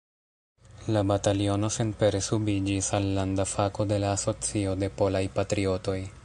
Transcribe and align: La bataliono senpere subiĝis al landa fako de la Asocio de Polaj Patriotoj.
La 0.95 1.01
bataliono 1.11 1.69
senpere 1.75 2.21
subiĝis 2.29 2.89
al 3.01 3.11
landa 3.19 3.45
fako 3.53 3.87
de 3.93 4.01
la 4.05 4.15
Asocio 4.17 4.75
de 4.85 4.91
Polaj 5.03 5.23
Patriotoj. 5.39 5.99